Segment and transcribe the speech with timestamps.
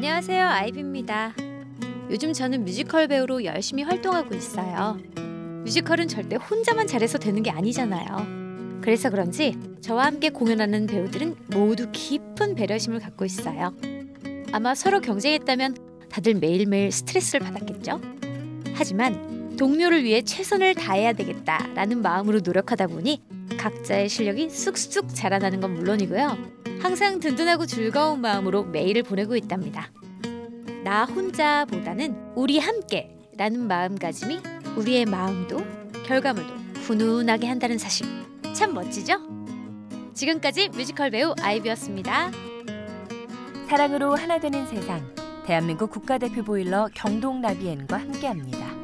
[0.00, 0.48] 안녕하세요.
[0.48, 1.34] 아이비입니다.
[2.08, 4.96] 요즘 저는 뮤지컬 배우로 열심히 활동하고 있어요.
[5.64, 8.80] 뮤지컬은 절대 혼자만 잘해서 되는 게 아니잖아요.
[8.80, 13.74] 그래서 그런지 저와 함께 공연하는 배우들은 모두 깊은 배려심을 갖고 있어요.
[14.52, 15.76] 아마 서로 경쟁했다면
[16.08, 18.00] 다들 매일매일 스트레스를 받았겠죠?
[18.72, 23.20] 하지만 동료를 위해 최선을 다해야 되겠다라는 마음으로 노력하다 보니
[23.58, 26.59] 각자의 실력이 쑥쑥 자라나는 건 물론이고요.
[26.80, 29.90] 항상 든든하고 즐거운 마음으로 매일을 보내고 있답니다.
[30.82, 34.40] 나 혼자보다는 우리 함께 라는 마음가짐이
[34.76, 35.58] 우리의 마음도
[36.06, 36.54] 결과물도
[36.86, 38.06] 훈훈하게 한다는 사실
[38.54, 39.18] 참 멋지죠?
[40.14, 42.30] 지금까지 뮤지컬 배우 아이비였습니다.
[43.68, 48.79] 사랑으로 하나 되는 세상 대한민국 국가대표 보일러 경동 나비엔과 함께합니다.